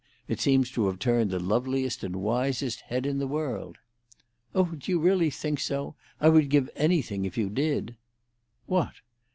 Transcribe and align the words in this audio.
It 0.27 0.39
seems 0.39 0.71
to 0.71 0.87
have 0.87 0.97
turned 0.97 1.29
the 1.29 1.37
loveliest 1.37 2.03
and 2.03 2.15
wisest 2.15 2.81
head 2.81 3.05
in 3.05 3.19
the 3.19 3.27
world." 3.27 3.77
"Oh, 4.55 4.71
do 4.75 4.91
you 4.91 4.97
really 4.99 5.29
think 5.29 5.59
so? 5.59 5.93
I 6.19 6.27
would 6.27 6.49
give 6.49 6.71
anything 6.75 7.23
if 7.23 7.37
you 7.37 7.51
did." 7.51 7.95
"What?" 8.65 8.93